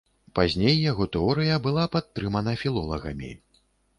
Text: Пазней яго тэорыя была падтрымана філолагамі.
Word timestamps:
Пазней 0.37 0.77
яго 0.91 1.05
тэорыя 1.15 1.59
была 1.67 1.85
падтрымана 1.97 2.57
філолагамі. 2.65 3.31